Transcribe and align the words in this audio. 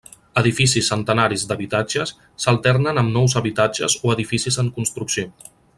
Edificis 0.41 0.87
centenaris 0.91 1.43
d'habitatges 1.51 2.15
s'alternen 2.45 3.03
amb 3.03 3.17
nous 3.19 3.39
habitatges 3.43 4.01
o 4.09 4.17
edificis 4.19 4.63
en 4.65 4.77
construcció. 4.79 5.33